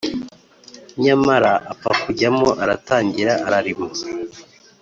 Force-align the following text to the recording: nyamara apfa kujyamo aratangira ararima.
nyamara 1.03 1.51
apfa 1.71 1.91
kujyamo 2.01 2.49
aratangira 2.63 3.33
ararima. 3.47 3.87